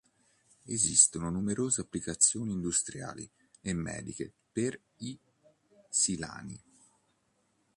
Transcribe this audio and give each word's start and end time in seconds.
Esistono 0.65 1.29
numerose 1.29 1.81
applicazioni 1.81 2.53
industriali 2.53 3.29
e 3.61 3.71
mediche 3.75 4.33
per 4.51 4.81
i 4.97 5.15
silani. 5.89 6.59